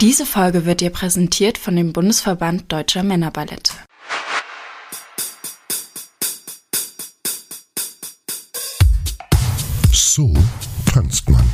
Diese 0.00 0.26
Folge 0.26 0.64
wird 0.64 0.80
dir 0.80 0.90
präsentiert 0.90 1.58
von 1.58 1.74
dem 1.74 1.92
Bundesverband 1.92 2.70
Deutscher 2.70 3.02
Männerballette. 3.02 3.72
So 9.90 10.32
tanzt 10.86 11.28
man. 11.28 11.44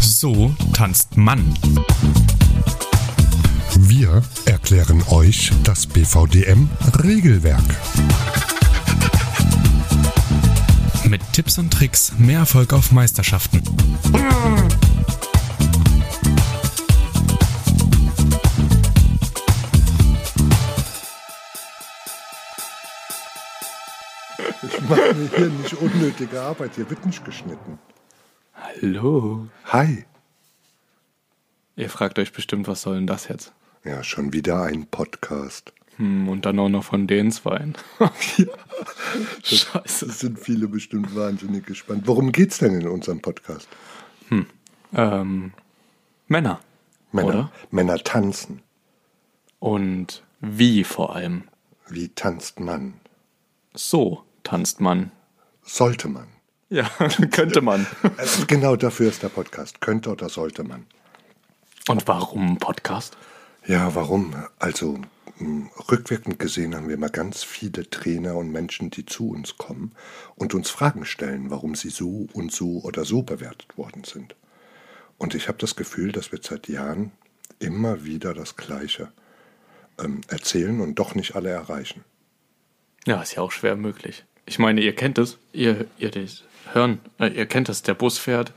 So 0.00 0.52
tanzt 0.72 1.16
Mann. 1.16 1.54
Wir 3.76 4.20
erklären 4.44 5.04
euch 5.10 5.52
das 5.62 5.86
BVDM-Regelwerk. 5.86 7.62
Mit 11.04 11.20
Tipps 11.32 11.56
und 11.58 11.72
Tricks 11.72 12.14
mehr 12.18 12.40
Erfolg 12.40 12.72
auf 12.72 12.90
Meisterschaften. 12.90 13.62
Ich 24.88 24.96
mache 24.96 25.14
mir 25.14 25.28
hier 25.28 25.48
nicht 25.50 25.74
unnötige 25.74 26.40
Arbeit. 26.40 26.76
Hier 26.76 26.88
wird 26.88 27.04
nicht 27.04 27.22
geschnitten. 27.22 27.78
Hallo. 28.54 29.46
Hi. 29.66 30.06
Ihr 31.76 31.90
fragt 31.90 32.18
euch 32.18 32.32
bestimmt, 32.32 32.68
was 32.68 32.80
soll 32.80 32.94
denn 32.94 33.06
das 33.06 33.28
jetzt? 33.28 33.52
Ja, 33.84 34.02
schon 34.02 34.32
wieder 34.32 34.62
ein 34.62 34.86
Podcast. 34.86 35.74
Hm, 35.96 36.30
und 36.30 36.46
dann 36.46 36.58
auch 36.58 36.70
noch 36.70 36.84
von 36.84 37.06
den 37.06 37.30
Zweien. 37.30 37.74
Scheiße. 39.42 40.06
Das 40.06 40.20
sind 40.20 40.38
viele 40.38 40.68
bestimmt 40.68 41.14
wahnsinnig 41.14 41.66
gespannt. 41.66 42.04
Worum 42.06 42.32
geht's 42.32 42.56
denn 42.56 42.80
in 42.80 42.88
unserem 42.88 43.20
Podcast? 43.20 43.68
Ähm, 44.94 45.52
Männer. 46.28 46.60
Männer, 47.12 47.28
Oder? 47.28 47.52
Männer 47.70 47.98
tanzen. 47.98 48.62
Und 49.58 50.22
wie 50.40 50.82
vor 50.82 51.14
allem. 51.14 51.44
Wie 51.90 52.08
tanzt 52.08 52.58
man? 52.58 52.94
So 53.74 54.24
tanzt 54.48 54.80
man. 54.80 55.12
Sollte 55.62 56.08
man. 56.08 56.28
Ja, 56.70 56.88
könnte 57.30 57.60
man. 57.60 57.86
Also 58.16 58.46
genau 58.46 58.76
dafür 58.76 59.10
ist 59.10 59.22
der 59.22 59.28
Podcast. 59.28 59.82
Könnte 59.82 60.10
oder 60.10 60.30
sollte 60.30 60.64
man. 60.64 60.86
Und 61.86 62.08
warum 62.08 62.56
Podcast? 62.56 63.18
Ja, 63.66 63.94
warum? 63.94 64.34
Also 64.58 65.00
mh, 65.38 65.68
rückwirkend 65.90 66.38
gesehen 66.38 66.74
haben 66.74 66.88
wir 66.88 66.96
mal 66.96 67.10
ganz 67.10 67.42
viele 67.42 67.90
Trainer 67.90 68.36
und 68.36 68.50
Menschen, 68.50 68.88
die 68.88 69.04
zu 69.04 69.28
uns 69.28 69.58
kommen 69.58 69.92
und 70.34 70.54
uns 70.54 70.70
Fragen 70.70 71.04
stellen, 71.04 71.50
warum 71.50 71.74
sie 71.74 71.90
so 71.90 72.26
und 72.32 72.50
so 72.50 72.80
oder 72.84 73.04
so 73.04 73.22
bewertet 73.22 73.76
worden 73.76 74.04
sind. 74.04 74.34
Und 75.18 75.34
ich 75.34 75.48
habe 75.48 75.58
das 75.58 75.76
Gefühl, 75.76 76.10
dass 76.10 76.32
wir 76.32 76.38
seit 76.42 76.68
Jahren 76.68 77.12
immer 77.58 78.04
wieder 78.04 78.32
das 78.32 78.56
Gleiche 78.56 79.12
ähm, 79.98 80.22
erzählen 80.28 80.80
und 80.80 80.94
doch 80.94 81.14
nicht 81.14 81.36
alle 81.36 81.50
erreichen. 81.50 82.02
Ja, 83.06 83.22
ist 83.22 83.34
ja 83.34 83.42
auch 83.42 83.52
schwer 83.52 83.76
möglich. 83.76 84.24
Ich 84.48 84.58
meine, 84.58 84.80
ihr 84.80 84.94
kennt 84.94 85.18
es, 85.18 85.36
ihr, 85.52 85.84
ihr 85.98 86.10
das 86.10 86.42
hören, 86.72 87.00
äh, 87.20 87.28
ihr 87.28 87.44
kennt 87.44 87.68
es, 87.68 87.82
der 87.82 87.92
Bus 87.92 88.16
fährt, 88.16 88.52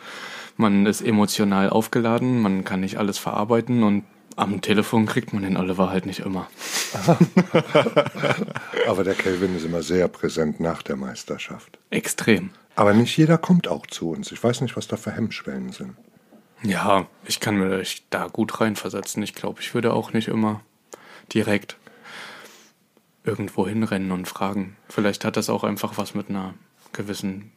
man 0.56 0.86
ist 0.86 1.02
emotional 1.02 1.70
aufgeladen, 1.70 2.42
man 2.42 2.64
kann 2.64 2.80
nicht 2.80 2.98
alles 2.98 3.18
verarbeiten 3.18 3.84
und 3.84 4.06
am 4.38 4.62
Telefon 4.62 5.06
kriegt 5.06 5.34
man 5.34 5.44
den 5.44 5.58
Oliver 5.58 5.90
halt 5.90 6.06
nicht 6.06 6.22
immer. 6.22 6.48
Aber 8.88 9.04
der 9.04 9.16
Kelvin 9.16 9.58
ist 9.58 9.66
immer 9.66 9.84
sehr 9.84 10.08
präsent 10.08 10.62
nach 10.62 10.82
der 10.82 10.96
Meisterschaft. 10.96 11.78
Extrem. 11.90 12.52
Aber 12.76 12.94
nicht 12.94 13.18
jeder 13.18 13.38
kommt 13.38 13.68
auch 13.68 13.86
zu 13.86 14.12
uns. 14.12 14.32
Ich 14.32 14.42
weiß 14.42 14.62
nicht, 14.62 14.78
was 14.78 14.88
da 14.88 14.96
für 14.96 15.12
Hemmschwellen 15.12 15.74
sind. 15.74 15.96
Ja, 16.64 17.08
ich 17.26 17.42
kann 17.42 17.58
mir 17.58 17.72
euch 17.72 18.04
da 18.10 18.28
gut 18.28 18.62
reinversetzen. 18.62 19.22
Ich 19.24 19.36
glaube, 19.36 19.60
ich 19.60 19.74
würde 19.74 19.92
auch 19.92 20.14
nicht 20.14 20.30
immer 20.30 20.62
direkt 21.34 21.76
irgendwo 23.24 23.68
hinrennen 23.68 24.12
und 24.12 24.28
fragen. 24.28 24.76
Vielleicht 24.90 25.26
hat 25.26 25.38
das 25.38 25.50
auch 25.50 25.64
einfach 25.64 25.98
was 25.98 26.16
mit 26.16 26.30
einer 26.30 26.54
gewissen 26.94 27.52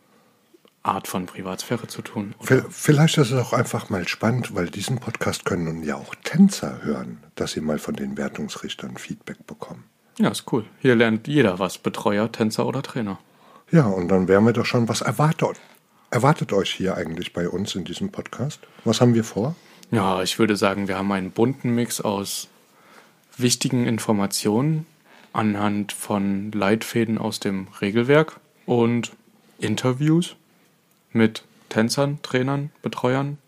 Art 0.82 1.08
von 1.08 1.24
Privatsphäre 1.26 1.86
zu 1.86 2.02
tun. 2.02 2.34
V- 2.40 2.62
Vielleicht 2.68 3.16
ist 3.16 3.30
es 3.30 3.38
auch 3.40 3.54
einfach 3.54 3.88
mal 3.88 4.06
spannend, 4.06 4.54
weil 4.54 4.68
diesen 4.68 4.98
Podcast 4.98 5.46
können 5.46 5.64
nun 5.64 5.82
ja 5.82 5.96
auch 5.96 6.14
Tänzer 6.24 6.82
hören, 6.82 7.22
dass 7.36 7.52
sie 7.52 7.62
mal 7.62 7.78
von 7.78 7.94
den 7.96 8.18
Wertungsrichtern 8.18 8.98
Feedback 8.98 9.46
bekommen. 9.46 9.84
Ja, 10.18 10.28
ist 10.28 10.52
cool. 10.52 10.64
Hier 10.80 10.94
lernt 10.94 11.26
jeder 11.26 11.58
was, 11.58 11.78
Betreuer, 11.78 12.30
Tänzer 12.30 12.66
oder 12.66 12.82
Trainer. 12.82 13.18
Ja, 13.70 13.86
und 13.86 14.08
dann 14.08 14.28
wären 14.28 14.44
wir 14.44 14.52
doch 14.52 14.66
schon, 14.66 14.88
was 14.88 15.00
erwartet, 15.00 15.58
erwartet 16.10 16.52
euch 16.52 16.70
hier 16.70 16.96
eigentlich 16.96 17.32
bei 17.32 17.48
uns 17.48 17.74
in 17.74 17.84
diesem 17.84 18.12
Podcast? 18.12 18.60
Was 18.84 19.00
haben 19.00 19.14
wir 19.14 19.24
vor? 19.24 19.56
Ja, 19.90 20.22
ich 20.22 20.38
würde 20.38 20.56
sagen, 20.56 20.86
wir 20.86 20.98
haben 20.98 21.10
einen 21.12 21.30
bunten 21.30 21.74
Mix 21.74 22.00
aus 22.02 22.48
wichtigen 23.36 23.86
Informationen 23.86 24.86
anhand 25.34 25.92
von 25.92 26.52
Leitfäden 26.52 27.18
aus 27.18 27.40
dem 27.40 27.66
Regelwerk 27.80 28.40
und 28.66 29.12
Interviews 29.58 30.36
mit 31.12 31.44
Tänzern, 31.68 32.20
Trainern, 32.22 32.70
Betreuern, 32.82 33.38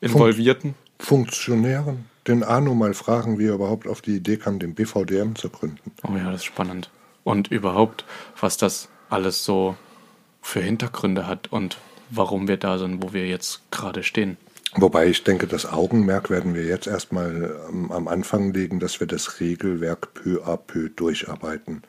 Involvierten. 0.00 0.74
Funktionären, 0.98 2.06
den 2.26 2.42
Arno 2.42 2.74
mal 2.74 2.94
fragen, 2.94 3.38
wie 3.38 3.46
er 3.46 3.54
überhaupt 3.54 3.86
auf 3.86 4.00
die 4.00 4.16
Idee 4.16 4.38
kam, 4.38 4.58
den 4.58 4.74
BVDM 4.74 5.34
zu 5.34 5.50
gründen. 5.50 5.92
Oh 6.02 6.16
ja, 6.16 6.24
das 6.30 6.40
ist 6.40 6.44
spannend. 6.46 6.90
Und 7.22 7.48
überhaupt, 7.48 8.04
was 8.40 8.56
das 8.56 8.88
alles 9.10 9.44
so 9.44 9.76
für 10.40 10.60
Hintergründe 10.60 11.26
hat 11.26 11.52
und 11.52 11.78
warum 12.08 12.48
wir 12.48 12.56
da 12.56 12.78
sind, 12.78 13.02
wo 13.02 13.12
wir 13.12 13.26
jetzt 13.26 13.62
gerade 13.70 14.02
stehen. 14.02 14.36
Wobei 14.78 15.06
ich 15.06 15.24
denke, 15.24 15.46
das 15.46 15.64
Augenmerk 15.64 16.28
werden 16.28 16.54
wir 16.54 16.64
jetzt 16.64 16.86
erstmal 16.86 17.56
ähm, 17.70 17.90
am 17.90 18.08
Anfang 18.08 18.52
legen, 18.52 18.78
dass 18.78 19.00
wir 19.00 19.06
das 19.06 19.40
Regelwerk 19.40 20.12
peu 20.12 20.44
à 20.44 20.58
peu 20.58 20.90
durcharbeiten, 20.90 21.82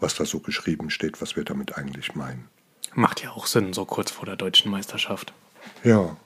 was 0.00 0.16
da 0.16 0.24
so 0.24 0.40
geschrieben 0.40 0.90
steht, 0.90 1.22
was 1.22 1.36
wir 1.36 1.44
damit 1.44 1.78
eigentlich 1.78 2.16
meinen. 2.16 2.48
Macht 2.94 3.22
ja 3.22 3.30
auch 3.30 3.46
Sinn, 3.46 3.72
so 3.72 3.84
kurz 3.84 4.10
vor 4.10 4.26
der 4.26 4.36
deutschen 4.36 4.72
Meisterschaft. 4.72 5.32
Ja. 5.84 6.16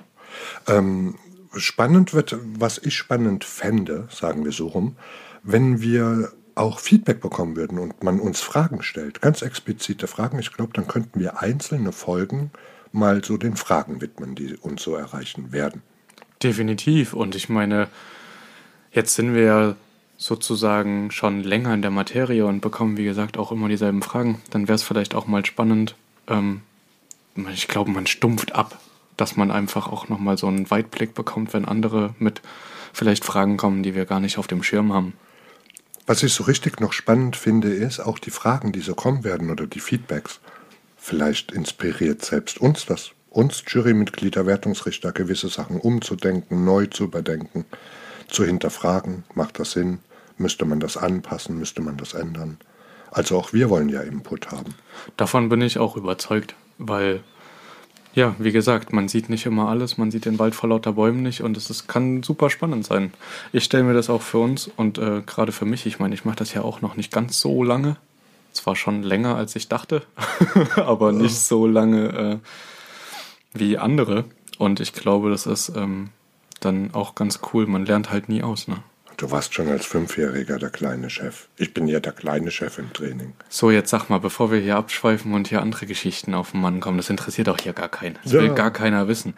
Ähm, 0.67 1.19
spannend 1.55 2.15
wird, 2.15 2.37
was 2.41 2.79
ich 2.79 2.97
spannend 2.97 3.45
fände, 3.45 4.09
sagen 4.11 4.45
wir 4.45 4.53
so 4.53 4.69
rum, 4.69 4.97
wenn 5.43 5.83
wir 5.83 6.33
auch 6.55 6.79
Feedback 6.79 7.21
bekommen 7.21 7.57
würden 7.57 7.79
und 7.79 8.03
man 8.03 8.21
uns 8.21 8.41
Fragen 8.41 8.83
stellt, 8.83 9.21
ganz 9.21 9.43
explizite 9.43 10.07
Fragen. 10.07 10.39
Ich 10.39 10.53
glaube, 10.53 10.73
dann 10.75 10.87
könnten 10.87 11.21
wir 11.21 11.41
einzelne 11.41 11.93
Folgen 11.93 12.51
mal 12.93 13.23
so 13.25 13.37
den 13.37 13.57
Fragen 13.57 14.01
widmen, 14.01 14.35
die 14.35 14.57
uns 14.57 14.83
so 14.83 14.95
erreichen 14.95 15.53
werden. 15.53 15.83
Definitiv. 16.43 17.13
Und 17.13 17.35
ich 17.35 17.49
meine, 17.49 17.89
jetzt 18.93 19.15
sind 19.15 19.35
wir 19.35 19.43
ja 19.43 19.77
sozusagen 20.17 21.11
schon 21.11 21.43
länger 21.43 21.73
in 21.75 21.83
der 21.83 21.91
Materie 21.91 22.47
und 22.47 22.61
bekommen, 22.61 22.97
wie 22.97 23.05
gesagt, 23.05 23.39
auch 23.39 23.53
immer 23.53 23.69
dieselben 23.69 24.03
Fragen. 24.03 24.41
Dann 24.51 24.69
wäre 24.69 24.77
es 24.77 24.83
vielleicht 24.83 25.15
auch 25.15 25.27
mal 25.27 25.45
spannend. 25.47 25.97
Ähm, 26.29 26.61
ich 27.53 27.69
glaube, 27.69 27.91
man 27.91 28.07
stumpft 28.07 28.55
ab, 28.55 28.79
dass 29.17 29.37
man 29.37 29.51
einfach 29.51 29.89
auch 29.89 30.09
nochmal 30.09 30.37
so 30.37 30.47
einen 30.47 30.71
Weitblick 30.71 31.15
bekommt, 31.15 31.55
wenn 31.55 31.65
andere 31.65 32.15
mit 32.19 32.43
vielleicht 32.93 33.25
Fragen 33.25 33.57
kommen, 33.57 33.83
die 33.83 33.95
wir 33.95 34.05
gar 34.05 34.21
nicht 34.21 34.37
auf 34.39 34.47
dem 34.47 34.63
Schirm 34.63 34.93
haben. 34.93 35.15
Was 36.07 36.23
ich 36.23 36.33
so 36.33 36.45
richtig 36.45 36.81
noch 36.81 36.93
spannend 36.93 37.37
finde, 37.37 37.69
ist 37.69 38.01
auch 38.01 38.19
die 38.19 38.31
Fragen, 38.31 38.73
die 38.73 38.81
so 38.81 38.95
kommen 38.95 39.25
werden 39.25 39.51
oder 39.51 39.67
die 39.67 39.81
Feedbacks. 39.81 40.41
Vielleicht 40.97 41.53
inspiriert 41.53 42.25
selbst 42.25 42.61
uns 42.61 42.85
das, 42.85 43.13
uns 43.31 43.63
Jurymitglieder, 43.67 44.45
Wertungsrichter, 44.45 45.13
gewisse 45.13 45.49
Sachen 45.49 45.79
umzudenken, 45.81 46.65
neu 46.65 46.87
zu 46.87 47.05
überdenken, 47.05 47.65
zu 48.29 48.45
hinterfragen. 48.45 49.25
Macht 49.35 49.59
das 49.59 49.73
Sinn? 49.73 50.01
Müsste 50.37 50.65
man 50.65 50.81
das 50.81 50.97
anpassen? 50.97 51.59
Müsste 51.59 51.81
man 51.81 51.97
das 51.97 52.15
ändern? 52.15 52.59
Also 53.11 53.39
auch 53.39 53.53
wir 53.53 53.71
wollen 53.71 53.89
ja 53.89 54.03
Input 54.03 54.51
haben. 54.51 54.75
Davon 55.17 55.49
bin 55.49 55.63
ich 55.63 55.79
auch 55.79 55.97
überzeugt, 55.97 56.55
weil, 56.79 57.23
ja, 58.15 58.35
wie 58.39 58.53
gesagt, 58.53 58.93
man 58.93 59.09
sieht 59.09 59.29
nicht 59.29 59.47
immer 59.47 59.69
alles, 59.69 59.99
man 59.99 60.11
sieht 60.11 60.25
den 60.25 60.39
Wald 60.39 60.55
vor 60.55 60.69
lauter 60.69 60.93
Bäumen 60.93 61.23
nicht 61.23 61.43
und 61.43 61.57
es 61.57 61.71
ist, 61.71 61.89
kann 61.89 62.23
super 62.23 62.51
spannend 62.51 62.85
sein. 62.85 63.13
Ich 63.53 63.65
stelle 63.65 63.85
mir 63.85 63.95
das 63.95 64.11
auch 64.11 64.23
für 64.23 64.39
uns 64.39 64.71
und 64.77 64.99
äh, 64.99 65.23
gerade 65.23 65.53
für 65.53 65.67
mich, 65.67 65.87
ich 65.87 65.99
meine, 65.99 66.15
ich 66.15 66.25
mache 66.25 66.37
das 66.37 66.55
ja 66.55 66.63
auch 66.63 66.81
noch 66.83 66.97
nicht 66.97 67.13
ganz 67.13 67.41
so 67.41 67.65
lange. 67.65 67.97
Zwar 68.53 68.75
schon 68.75 69.05
länger, 69.05 69.37
als 69.37 69.55
ich 69.55 69.69
dachte, 69.69 70.03
aber 70.77 71.13
nicht 71.13 71.37
so 71.37 71.67
lange 71.67 72.09
äh, 72.09 72.39
wie 73.53 73.79
andere. 73.79 74.25
Und 74.59 74.81
ich 74.81 74.93
glaube, 74.93 75.31
das 75.31 75.47
ist 75.47 75.73
ähm, 75.75 76.11
dann 76.61 76.93
auch 76.95 77.15
ganz 77.15 77.41
cool. 77.53 77.67
Man 77.67 77.87
lernt 77.87 78.11
halt 78.11 78.29
nie 78.29 78.43
aus, 78.43 78.69
ne? 78.69 78.77
Du 79.17 79.31
warst 79.31 79.53
schon 79.53 79.69
als 79.69 79.85
Fünfjähriger 79.85 80.59
der 80.59 80.71
kleine 80.71 81.11
Chef. 81.11 81.49
Ich 81.59 81.75
bin 81.75 81.87
ja 81.87 82.01
der 82.01 82.13
kleine 82.13 82.51
Chef 82.51 82.79
im 82.79 82.91
Training. 82.95 83.35
So, 83.51 83.71
jetzt 83.71 83.91
sag 83.91 84.09
mal, 84.09 84.19
bevor 84.19 84.51
wir 84.51 84.61
hier 84.61 84.77
abschweifen 84.77 85.35
und 85.35 85.49
hier 85.49 85.61
andere 85.61 85.85
Geschichten 85.85 86.33
auf 86.33 86.53
den 86.53 86.63
Mann 86.63 86.81
kommen, 86.81 86.97
das 86.97 87.11
interessiert 87.11 87.51
auch 87.51 87.59
hier 87.59 87.75
gar 87.75 87.91
keinen. 87.91 88.19
Das 88.23 88.33
Ja. 88.33 88.41
will 88.41 88.55
gar 88.55 88.71
keiner 88.71 89.09
wissen. 89.09 89.35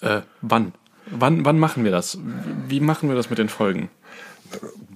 Äh, 0.00 0.22
wann? 0.40 0.72
Wann, 1.10 1.44
wann 1.44 1.58
machen 1.58 1.84
wir 1.84 1.90
das? 1.90 2.18
Wie 2.66 2.80
machen 2.80 3.10
wir 3.10 3.16
das 3.16 3.28
mit 3.28 3.38
den 3.38 3.48
Folgen? 3.50 3.90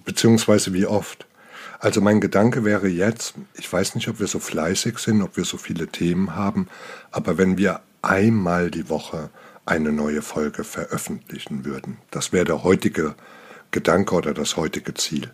Beziehungsweise 0.05 0.73
wie 0.73 0.87
oft. 0.87 1.27
Also 1.79 2.01
mein 2.01 2.21
Gedanke 2.21 2.65
wäre 2.65 2.89
jetzt, 2.89 3.35
ich 3.55 3.71
weiß 3.71 3.95
nicht, 3.95 4.09
ob 4.09 4.21
wir 4.21 4.27
so 4.27 4.39
fleißig 4.39 4.99
sind, 4.99 5.21
ob 5.23 5.37
wir 5.37 5.45
so 5.45 5.59
viele 5.59 5.87
Themen 5.89 6.35
haben, 6.35 6.69
aber 7.11 7.37
wenn 7.37 7.59
wir 7.59 7.81
einmal 8.05 8.71
die 8.71 8.89
Woche 8.89 9.31
eine 9.67 9.93
neue 9.93 10.23
Folge 10.23 10.65
veröffentlichen 10.65 11.65
würden, 11.65 11.99
das 12.11 12.33
wäre 12.33 12.45
der 12.45 12.62
heutige 12.62 13.15
Gedanke 13.71 14.15
oder 14.15 14.35
das 14.35 14.56
heutige 14.56 14.95
Ziel? 14.95 15.31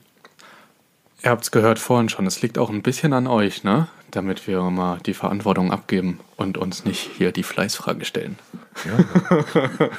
Ihr 1.22 1.30
habt 1.30 1.44
es 1.44 1.50
gehört 1.50 1.78
vorhin 1.78 2.08
schon, 2.08 2.26
es 2.26 2.40
liegt 2.40 2.56
auch 2.56 2.70
ein 2.70 2.82
bisschen 2.82 3.12
an 3.12 3.26
euch, 3.26 3.62
ne? 3.64 3.88
Damit 4.10 4.46
wir 4.46 4.62
mal 4.62 4.98
die 5.04 5.14
Verantwortung 5.14 5.70
abgeben 5.70 6.18
und 6.36 6.56
uns 6.56 6.84
nicht 6.84 7.10
hier 7.16 7.30
die 7.30 7.42
Fleißfrage 7.42 8.04
stellen. 8.04 8.38
Ja. 8.86 9.44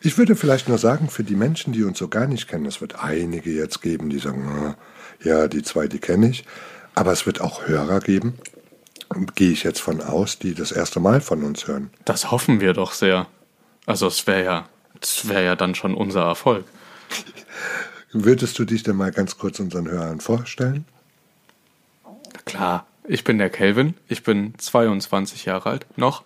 ich 0.00 0.16
würde 0.16 0.34
vielleicht 0.34 0.68
nur 0.68 0.78
sagen, 0.78 1.08
für 1.08 1.22
die 1.22 1.36
Menschen, 1.36 1.72
die 1.72 1.84
uns 1.84 1.98
so 1.98 2.08
gar 2.08 2.26
nicht 2.26 2.48
kennen, 2.48 2.66
es 2.66 2.80
wird 2.80 3.04
einige 3.04 3.50
jetzt 3.50 3.82
geben, 3.82 4.08
die 4.08 4.18
sagen, 4.18 4.74
ja, 5.22 5.46
die 5.46 5.62
zwei, 5.62 5.86
die 5.86 5.98
kenne 5.98 6.30
ich. 6.30 6.44
Aber 6.94 7.12
es 7.12 7.26
wird 7.26 7.40
auch 7.40 7.66
Hörer 7.66 8.00
geben, 8.00 8.34
gehe 9.34 9.50
ich 9.50 9.62
jetzt 9.62 9.80
von 9.80 10.00
aus, 10.00 10.38
die 10.38 10.54
das 10.54 10.72
erste 10.72 11.00
Mal 11.00 11.20
von 11.20 11.42
uns 11.42 11.66
hören. 11.66 11.90
Das 12.04 12.30
hoffen 12.30 12.60
wir 12.60 12.72
doch 12.72 12.92
sehr. 12.92 13.26
Also 13.86 14.06
es 14.06 14.26
wäre 14.26 14.44
ja, 14.44 14.68
es 15.00 15.28
wäre 15.28 15.44
ja 15.44 15.56
dann 15.56 15.74
schon 15.74 15.94
unser 15.94 16.22
Erfolg. 16.22 16.64
Würdest 18.12 18.58
du 18.58 18.64
dich 18.64 18.82
denn 18.82 18.96
mal 18.96 19.10
ganz 19.10 19.38
kurz 19.38 19.58
unseren 19.58 19.88
Hörern 19.88 20.20
vorstellen? 20.20 20.84
Klar, 22.44 22.86
ich 23.04 23.24
bin 23.24 23.38
der 23.38 23.50
Kelvin, 23.50 23.94
ich 24.08 24.22
bin 24.22 24.54
22 24.58 25.44
Jahre 25.44 25.70
alt, 25.70 25.86
noch. 25.96 26.22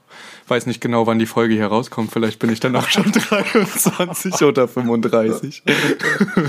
Weiß 0.49 0.67
nicht 0.67 0.81
genau, 0.81 1.07
wann 1.07 1.19
die 1.19 1.27
Folge 1.27 1.55
hier 1.55 1.67
rauskommt, 1.67 2.13
vielleicht 2.13 2.39
bin 2.39 2.51
ich 2.51 2.61
danach 2.61 2.91
schon 2.91 3.13
23 3.13 4.43
oder 4.43 4.69
35. 4.69 5.63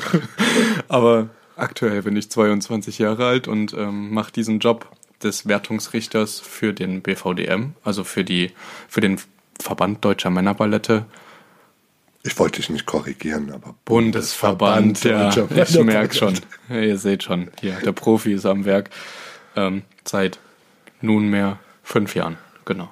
Aber 0.87 1.29
aktuell 1.55 2.01
bin 2.03 2.17
ich 2.17 2.29
22 2.29 2.99
Jahre 2.99 3.25
alt 3.25 3.47
und 3.47 3.73
ähm, 3.73 4.13
mache 4.13 4.31
diesen 4.31 4.59
Job 4.59 4.87
des 5.23 5.47
Wertungsrichters 5.47 6.39
für 6.39 6.73
den 6.73 7.01
BVDM, 7.01 7.73
also 7.83 8.03
für, 8.03 8.23
die, 8.23 8.51
für 8.87 9.01
den 9.01 9.19
Verband 9.59 10.03
Deutscher 10.05 10.29
Männerballette. 10.29 11.05
Ich 12.23 12.37
wollte 12.37 12.57
dich 12.57 12.69
nicht 12.69 12.85
korrigieren, 12.85 13.51
aber 13.51 13.75
Bundesverband, 13.85 15.01
Bundesverband 15.01 15.51
ja, 15.55 15.63
ich 15.63 15.83
merke 15.83 16.15
schon. 16.15 16.39
Ihr 16.69 16.97
seht 16.97 17.23
schon, 17.23 17.49
hier, 17.59 17.77
der 17.83 17.93
Profi 17.93 18.33
ist 18.33 18.45
am 18.45 18.65
Werk. 18.65 18.89
Ähm, 19.55 19.83
seit 20.05 20.39
nunmehr 21.01 21.59
fünf 21.83 22.15
Jahren, 22.15 22.37
genau. 22.65 22.89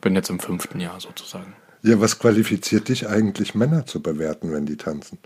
Bin 0.00 0.14
jetzt 0.14 0.30
im 0.30 0.40
fünften 0.40 0.80
Jahr 0.80 0.98
sozusagen. 1.00 1.54
Ja, 1.82 2.00
was 2.00 2.18
qualifiziert 2.18 2.88
dich 2.88 3.08
eigentlich, 3.08 3.54
Männer 3.54 3.86
zu 3.86 4.00
bewerten, 4.00 4.52
wenn 4.52 4.66
die 4.66 4.76
tanzen? 4.76 5.18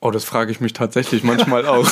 Oh, 0.00 0.10
das 0.10 0.24
frage 0.24 0.50
ich 0.50 0.60
mich 0.60 0.72
tatsächlich 0.72 1.22
manchmal 1.22 1.66
auch. 1.66 1.88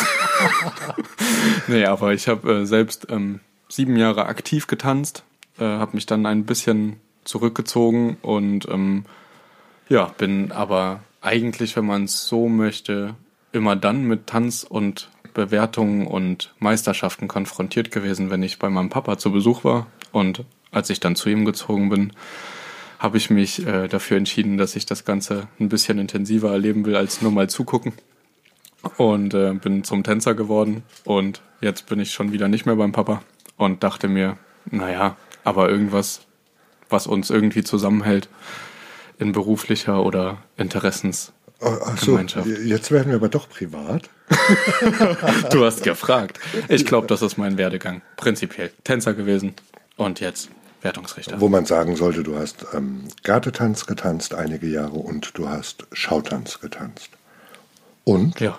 nee, 1.69 1.85
aber 1.85 2.13
ich 2.13 2.27
habe 2.27 2.53
äh, 2.53 2.67
selbst 2.67 3.07
ähm, 3.11 3.41
sieben 3.71 3.97
Jahre 3.97 4.27
aktiv 4.27 4.67
getanzt, 4.67 5.25
äh, 5.59 5.65
habe 5.65 5.95
mich 5.95 6.07
dann 6.07 6.27
ein 6.27 6.45
bisschen 6.45 6.97
zurückgezogen 7.25 8.17
und 8.23 8.69
ähm, 8.69 9.05
ja, 9.89 10.07
bin 10.19 10.53
aber 10.53 11.01
eigentlich, 11.21 11.77
wenn 11.77 11.87
man 11.87 12.05
es 12.05 12.27
so 12.27 12.49
möchte, 12.49 13.15
immer 13.53 13.77
dann 13.77 14.05
mit 14.05 14.27
Tanz 14.27 14.65
und 14.69 15.11
Bewertungen 15.35 16.07
und 16.07 16.55
Meisterschaften 16.59 17.29
konfrontiert 17.29 17.91
gewesen, 17.91 18.31
wenn 18.31 18.43
ich 18.43 18.59
bei 18.59 18.69
meinem 18.69 18.91
Papa 18.91 19.19
zu 19.19 19.31
Besuch 19.33 19.65
war. 19.65 19.87
Und 20.13 20.45
als 20.71 20.91
ich 20.91 21.01
dann 21.01 21.17
zu 21.17 21.29
ihm 21.29 21.45
gezogen 21.45 21.89
bin, 21.89 22.13
habe 22.99 23.17
ich 23.17 23.31
mich 23.31 23.67
äh, 23.67 23.89
dafür 23.89 24.17
entschieden, 24.17 24.59
dass 24.59 24.77
ich 24.77 24.87
das 24.87 25.05
Ganze 25.05 25.49
ein 25.59 25.69
bisschen 25.69 25.99
intensiver 25.99 26.53
erleben 26.53 26.85
will, 26.85 26.97
als 26.97 27.23
nur 27.23 27.33
mal 27.33 27.49
zugucken. 27.49 27.93
Und 28.97 29.35
äh, 29.35 29.53
bin 29.55 29.85
zum 29.85 30.03
Tänzer 30.05 30.35
geworden. 30.35 30.83
Und 31.05 31.43
jetzt 31.61 31.87
bin 31.87 32.01
ich 32.01 32.13
schon 32.13 32.33
wieder 32.33 32.49
nicht 32.49 32.67
mehr 32.67 32.77
beim 32.77 32.93
Papa 32.93 33.23
und 33.61 33.85
dachte 33.85 34.09
mir, 34.09 34.39
naja, 34.71 35.17
aber 35.45 35.69
irgendwas, 35.69 36.23
was 36.89 37.07
uns 37.07 37.29
irgendwie 37.29 37.63
zusammenhält 37.63 38.29
in 39.19 39.33
beruflicher 39.33 40.03
oder 40.03 40.39
Interessens. 40.57 41.33
Achso, 41.61 42.19
jetzt 42.19 42.91
werden 42.91 43.09
wir 43.09 43.17
aber 43.17 43.29
doch 43.29 43.51
privat. 43.51 44.09
du 45.51 45.63
hast 45.63 45.83
gefragt. 45.83 46.41
Ich 46.69 46.87
glaube, 46.87 47.07
das 47.07 47.21
ist 47.21 47.37
mein 47.37 47.59
Werdegang. 47.59 48.01
Prinzipiell 48.17 48.73
Tänzer 48.83 49.13
gewesen 49.13 49.53
und 49.97 50.21
jetzt 50.21 50.49
Wertungsrichter. 50.81 51.39
Wo 51.39 51.51
man 51.51 51.67
sagen 51.67 51.97
sollte, 51.97 52.23
du 52.23 52.39
hast 52.39 52.65
ähm, 52.73 53.09
Gartetanz 53.25 53.85
getanzt 53.85 54.33
einige 54.33 54.69
Jahre 54.69 54.97
und 54.97 55.37
du 55.37 55.51
hast 55.51 55.87
Schautanz 55.93 56.61
getanzt. 56.61 57.11
Und 58.05 58.41
ja. 58.41 58.59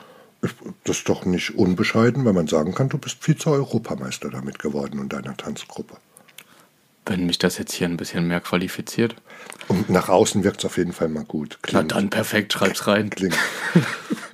Das 0.84 0.98
ist 0.98 1.10
doch 1.10 1.26
nicht 1.26 1.56
unbescheiden, 1.56 2.26
wenn 2.26 2.34
man 2.34 2.48
sagen 2.48 2.74
kann, 2.74 2.90
du 2.90 2.98
bist 2.98 3.24
Vize-Europameister 3.24 4.30
damit 4.30 4.58
geworden 4.58 5.00
in 5.00 5.10
deiner 5.10 5.38
Tanzgruppe. 5.38 5.98
Wenn 7.06 7.26
mich 7.26 7.38
das 7.38 7.58
jetzt 7.58 7.74
hier 7.74 7.88
ein 7.88 7.98
bisschen 7.98 8.28
mehr 8.28 8.42
qualifiziert. 8.42 9.16
Und 9.68 9.90
nach 9.90 10.10
außen 10.10 10.44
wirkt 10.44 10.60
es 10.60 10.66
auf 10.66 10.78
jeden 10.78 10.94
Fall 10.94 11.10
mal 11.10 11.24
gut. 11.24 11.60
Klingt. 11.62 11.90
Na 11.90 11.96
dann 11.96 12.10
perfekt, 12.10 12.54
schreib's 12.54 12.88
rein. 12.88 13.10
Klingt. 13.10 13.38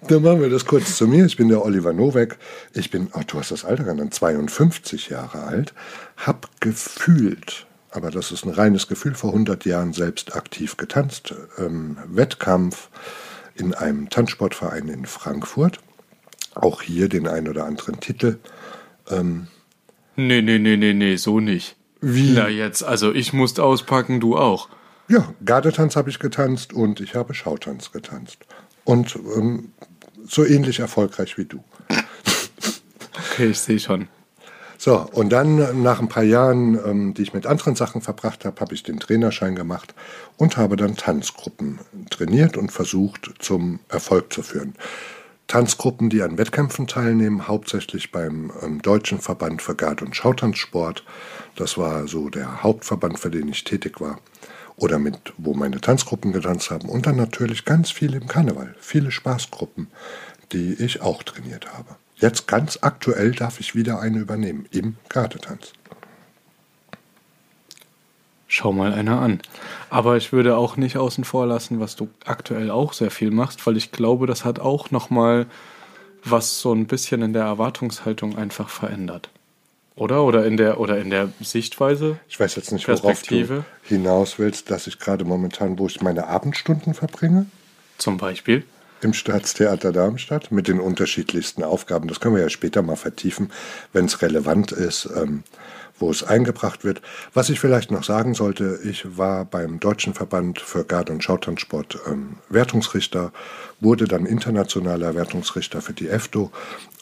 dann 0.07 0.21
machen 0.21 0.41
wir 0.41 0.49
das 0.49 0.65
kurz 0.65 0.95
zu 0.95 1.07
mir. 1.07 1.25
Ich 1.25 1.37
bin 1.37 1.49
der 1.49 1.63
Oliver 1.63 1.93
Nowek. 1.93 2.37
Ich 2.73 2.89
bin, 2.89 3.09
oh, 3.13 3.21
du 3.25 3.39
hast 3.39 3.51
das 3.51 3.65
Alter 3.65 3.83
genannt, 3.83 4.13
52 4.13 5.09
Jahre 5.09 5.43
alt. 5.43 5.73
Hab 6.17 6.49
gefühlt, 6.61 7.67
aber 7.91 8.11
das 8.11 8.31
ist 8.31 8.45
ein 8.45 8.51
reines 8.51 8.87
Gefühl, 8.87 9.15
vor 9.15 9.31
100 9.31 9.65
Jahren 9.65 9.93
selbst 9.93 10.35
aktiv 10.35 10.77
getanzt. 10.77 11.33
Ähm, 11.57 11.97
Wettkampf 12.05 12.89
in 13.55 13.73
einem 13.73 14.09
Tanzsportverein 14.09 14.87
in 14.87 15.05
Frankfurt 15.05 15.79
auch 16.63 16.81
hier 16.81 17.09
den 17.09 17.27
ein 17.27 17.47
oder 17.47 17.65
anderen 17.65 17.99
Titel. 17.99 18.39
Ähm, 19.09 19.47
nee, 20.15 20.41
nee, 20.41 20.59
nee, 20.59 20.77
nee, 20.77 20.93
nee, 20.93 21.15
so 21.15 21.39
nicht. 21.39 21.75
Wie? 22.01 22.33
Na 22.33 22.47
jetzt, 22.49 22.83
also 22.83 23.13
ich 23.13 23.33
musste 23.33 23.63
auspacken, 23.63 24.19
du 24.19 24.37
auch. 24.37 24.69
Ja, 25.07 25.33
Gardetanz 25.43 25.95
habe 25.95 26.09
ich 26.09 26.19
getanzt 26.19 26.73
und 26.73 26.99
ich 26.99 27.15
habe 27.15 27.33
Schautanz 27.33 27.91
getanzt. 27.91 28.39
Und 28.83 29.15
ähm, 29.35 29.71
so 30.27 30.45
ähnlich 30.45 30.79
erfolgreich 30.79 31.37
wie 31.37 31.45
du. 31.45 31.63
Okay, 33.31 33.47
ich 33.47 33.59
sehe 33.59 33.79
schon. 33.79 34.07
So, 34.77 35.07
und 35.11 35.29
dann 35.29 35.81
nach 35.81 35.99
ein 35.99 36.07
paar 36.07 36.23
Jahren, 36.23 36.75
ähm, 36.75 37.13
die 37.13 37.23
ich 37.23 37.33
mit 37.33 37.47
anderen 37.47 37.75
Sachen 37.75 38.01
verbracht 38.01 38.45
habe, 38.45 38.59
habe 38.61 38.75
ich 38.75 38.83
den 38.83 38.99
Trainerschein 38.99 39.55
gemacht 39.55 39.95
und 40.37 40.57
habe 40.57 40.75
dann 40.75 40.95
Tanzgruppen 40.95 41.79
trainiert 42.11 42.57
und 42.57 42.71
versucht, 42.71 43.33
zum 43.39 43.79
Erfolg 43.89 44.31
zu 44.31 44.43
führen. 44.43 44.75
Tanzgruppen, 45.47 46.09
die 46.09 46.21
an 46.21 46.37
Wettkämpfen 46.37 46.87
teilnehmen, 46.87 47.47
hauptsächlich 47.47 48.11
beim 48.11 48.51
ähm, 48.61 48.81
Deutschen 48.81 49.19
Verband 49.19 49.61
für 49.61 49.75
Gard- 49.75 50.01
und 50.01 50.15
Schautanzsport. 50.15 51.03
Das 51.55 51.77
war 51.77 52.07
so 52.07 52.29
der 52.29 52.63
Hauptverband, 52.63 53.17
für 53.17 53.31
den 53.31 53.47
ich 53.47 53.63
tätig 53.63 54.01
war. 54.01 54.19
Oder 54.75 54.99
mit, 54.99 55.33
wo 55.37 55.53
meine 55.53 55.79
Tanzgruppen 55.79 56.33
getanzt 56.33 56.69
haben. 56.69 56.89
Und 56.89 57.07
dann 57.07 57.15
natürlich 57.15 57.65
ganz 57.65 57.91
viel 57.91 58.13
im 58.13 58.27
Karneval. 58.27 58.75
Viele 58.79 59.09
Spaßgruppen, 59.09 59.87
die 60.51 60.73
ich 60.73 61.01
auch 61.01 61.23
trainiert 61.23 61.73
habe. 61.73 61.95
Jetzt 62.15 62.47
ganz 62.47 62.79
aktuell 62.81 63.31
darf 63.31 63.59
ich 63.59 63.73
wieder 63.73 63.99
eine 63.99 64.19
übernehmen 64.19 64.67
im 64.71 64.97
Gardetanz. 65.07 65.71
Schau 68.57 68.73
mal 68.73 68.91
einer 68.91 69.21
an. 69.21 69.39
Aber 69.91 70.17
ich 70.17 70.33
würde 70.33 70.57
auch 70.57 70.77
nicht 70.77 70.97
außen 70.97 71.23
vor 71.25 71.45
lassen, 71.45 71.79
was 71.79 71.95
du 71.95 72.09
aktuell 72.25 72.71
auch 72.71 72.93
sehr 72.93 73.11
viel 73.11 73.29
machst, 73.29 73.67
weil 73.67 73.77
ich 73.77 73.91
glaube, 73.91 74.25
das 74.25 74.45
hat 74.45 74.57
auch 74.59 74.89
nochmal 74.89 75.45
was 76.23 76.59
so 76.59 76.73
ein 76.73 76.87
bisschen 76.87 77.21
in 77.21 77.33
der 77.33 77.43
Erwartungshaltung 77.43 78.35
einfach 78.35 78.69
verändert. 78.69 79.29
Oder? 79.95 80.23
Oder 80.23 80.43
in 80.47 80.57
der, 80.57 80.79
oder 80.79 80.97
in 80.97 81.11
der 81.11 81.29
Sichtweise? 81.39 82.19
Ich 82.29 82.39
weiß 82.39 82.55
jetzt 82.55 82.71
nicht, 82.71 82.87
worauf 82.87 83.21
du 83.21 83.63
hinaus 83.83 84.39
willst, 84.39 84.71
dass 84.71 84.87
ich 84.87 84.97
gerade 84.97 85.23
momentan, 85.23 85.77
wo 85.77 85.85
ich 85.85 86.01
meine 86.01 86.25
Abendstunden 86.25 86.95
verbringe. 86.95 87.45
Zum 87.99 88.17
Beispiel? 88.17 88.63
Im 89.01 89.13
Staatstheater 89.13 89.91
Darmstadt 89.91 90.51
mit 90.51 90.67
den 90.67 90.79
unterschiedlichsten 90.79 91.63
Aufgaben. 91.63 92.07
Das 92.07 92.19
können 92.19 92.33
wir 92.33 92.41
ja 92.41 92.49
später 92.49 92.81
mal 92.81 92.95
vertiefen, 92.95 93.51
wenn 93.93 94.05
es 94.05 94.23
relevant 94.23 94.71
ist. 94.71 95.07
Ähm, 95.15 95.43
wo 95.99 96.11
es 96.11 96.23
eingebracht 96.23 96.83
wird. 96.83 97.01
Was 97.33 97.49
ich 97.49 97.59
vielleicht 97.59 97.91
noch 97.91 98.03
sagen 98.03 98.33
sollte, 98.33 98.79
ich 98.83 99.17
war 99.17 99.45
beim 99.45 99.79
Deutschen 99.79 100.13
Verband 100.13 100.59
für 100.59 100.83
Gard- 100.83 101.09
und 101.09 101.23
Schautanzsport 101.23 101.99
ähm, 102.07 102.37
Wertungsrichter, 102.49 103.31
wurde 103.79 104.05
dann 104.05 104.25
internationaler 104.25 105.15
Wertungsrichter 105.15 105.81
für 105.81 105.93
die 105.93 106.07
EFDO 106.07 106.51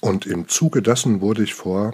und 0.02 0.26
im 0.26 0.48
Zuge 0.48 0.82
dessen 0.82 1.22
wurde 1.22 1.44
ich 1.44 1.54
vor 1.54 1.94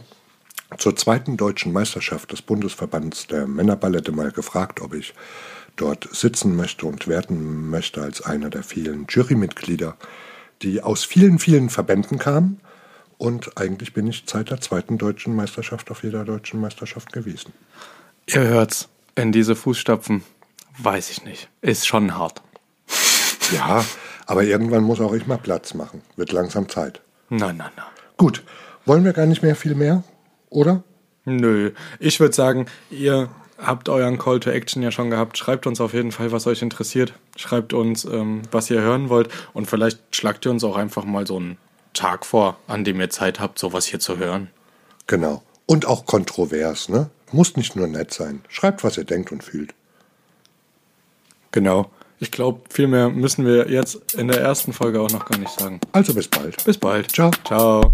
zur 0.77 0.95
zweiten 0.95 1.37
deutschen 1.37 1.73
Meisterschaft 1.73 2.31
des 2.31 2.41
Bundesverbands 2.41 3.27
der 3.27 3.45
Männerballette 3.45 4.11
mal 4.11 4.31
gefragt, 4.31 4.81
ob 4.81 4.93
ich 4.93 5.13
dort 5.75 6.07
sitzen 6.11 6.55
möchte 6.55 6.85
und 6.85 7.07
werten 7.07 7.69
möchte 7.69 8.01
als 8.01 8.21
einer 8.21 8.49
der 8.49 8.63
vielen 8.63 9.05
Jurymitglieder, 9.09 9.97
die 10.61 10.81
aus 10.81 11.03
vielen, 11.03 11.39
vielen 11.39 11.69
Verbänden 11.69 12.19
kamen 12.19 12.61
und 13.21 13.55
eigentlich 13.55 13.93
bin 13.93 14.07
ich 14.07 14.23
seit 14.25 14.49
der 14.49 14.61
zweiten 14.61 14.97
deutschen 14.97 15.35
Meisterschaft 15.35 15.91
auf 15.91 16.01
jeder 16.01 16.25
deutschen 16.25 16.59
Meisterschaft 16.59 17.13
gewesen. 17.13 17.53
Ihr 18.25 18.41
hört's. 18.41 18.89
In 19.13 19.31
diese 19.31 19.55
Fußstapfen, 19.55 20.23
weiß 20.79 21.11
ich 21.11 21.23
nicht. 21.23 21.47
Ist 21.61 21.85
schon 21.85 22.17
hart. 22.17 22.41
Ja, 23.51 23.85
aber 24.25 24.43
irgendwann 24.43 24.83
muss 24.83 24.99
auch 25.01 25.13
ich 25.13 25.27
mal 25.27 25.37
Platz 25.37 25.75
machen. 25.75 26.01
Wird 26.15 26.31
langsam 26.31 26.67
Zeit. 26.67 27.01
Nein, 27.29 27.57
nein, 27.57 27.69
nein. 27.75 27.85
Gut. 28.17 28.41
Wollen 28.85 29.05
wir 29.05 29.13
gar 29.13 29.27
nicht 29.27 29.43
mehr 29.43 29.55
viel 29.55 29.75
mehr, 29.75 30.03
oder? 30.49 30.81
Nö. 31.25 31.73
Ich 31.99 32.19
würde 32.19 32.33
sagen, 32.33 32.65
ihr 32.89 33.29
habt 33.59 33.87
euren 33.87 34.17
Call 34.17 34.39
to 34.39 34.49
Action 34.49 34.81
ja 34.81 34.89
schon 34.89 35.11
gehabt. 35.11 35.37
Schreibt 35.37 35.67
uns 35.67 35.79
auf 35.79 35.93
jeden 35.93 36.11
Fall, 36.11 36.31
was 36.31 36.47
euch 36.47 36.63
interessiert. 36.63 37.13
Schreibt 37.35 37.73
uns, 37.73 38.03
ähm, 38.03 38.41
was 38.49 38.71
ihr 38.71 38.81
hören 38.81 39.09
wollt. 39.09 39.29
Und 39.53 39.67
vielleicht 39.67 40.15
schlagt 40.15 40.47
ihr 40.47 40.51
uns 40.51 40.63
auch 40.63 40.75
einfach 40.75 41.03
mal 41.03 41.27
so 41.27 41.39
ein 41.39 41.57
Tag 41.93 42.25
vor, 42.25 42.57
an 42.67 42.83
dem 42.83 42.99
ihr 42.99 43.09
Zeit 43.09 43.39
habt, 43.39 43.59
sowas 43.59 43.85
hier 43.85 43.99
zu 43.99 44.17
hören. 44.17 44.49
Genau. 45.07 45.43
Und 45.65 45.85
auch 45.85 46.05
kontrovers, 46.05 46.89
ne? 46.89 47.09
Muss 47.31 47.55
nicht 47.55 47.75
nur 47.75 47.87
nett 47.87 48.13
sein. 48.13 48.41
Schreibt, 48.49 48.83
was 48.83 48.97
ihr 48.97 49.05
denkt 49.05 49.31
und 49.31 49.43
fühlt. 49.43 49.73
Genau. 51.51 51.89
Ich 52.19 52.31
glaube, 52.31 52.61
viel 52.69 52.87
mehr 52.87 53.09
müssen 53.09 53.45
wir 53.45 53.69
jetzt 53.69 54.13
in 54.13 54.27
der 54.27 54.39
ersten 54.41 54.73
Folge 54.73 55.01
auch 55.01 55.09
noch 55.09 55.25
gar 55.25 55.37
nicht 55.37 55.57
sagen. 55.59 55.79
Also 55.91 56.13
bis 56.13 56.27
bald. 56.27 56.63
Bis 56.63 56.77
bald. 56.77 57.11
Ciao. 57.11 57.31
Ciao. 57.45 57.93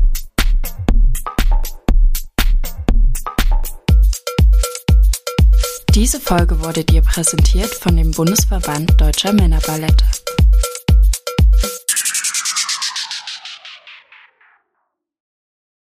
Diese 5.96 6.20
Folge 6.20 6.62
wurde 6.62 6.84
dir 6.84 7.02
präsentiert 7.02 7.74
von 7.74 7.98
dem 7.98 8.12
Bundesverband 8.12 9.00
Deutscher 9.02 9.34
Männerballette. 9.34 10.06